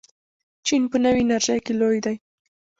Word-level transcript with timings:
چین 0.65 0.83
په 0.91 0.97
نوې 1.03 1.21
انرژۍ 1.25 1.59
کې 1.65 1.73
لوی 1.79 1.99
دی. 2.05 2.15